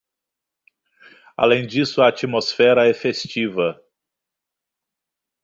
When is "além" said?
1.37-1.67